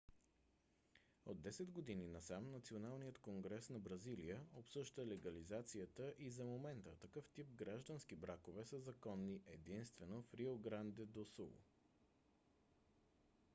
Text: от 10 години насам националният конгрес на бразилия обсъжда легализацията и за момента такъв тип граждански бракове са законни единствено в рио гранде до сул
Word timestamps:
от 1.25 1.37
10 1.41 1.71
години 1.71 2.07
насам 2.07 2.51
националният 2.51 3.17
конгрес 3.19 3.69
на 3.69 3.79
бразилия 3.79 4.41
обсъжда 4.53 5.05
легализацията 5.05 6.13
и 6.19 6.29
за 6.29 6.43
момента 6.43 6.89
такъв 7.01 7.29
тип 7.29 7.51
граждански 7.51 8.15
бракове 8.15 8.65
са 8.65 8.79
законни 8.79 9.41
единствено 9.47 10.21
в 10.21 10.33
рио 10.33 10.57
гранде 10.57 11.05
до 11.05 11.25
сул 11.25 11.51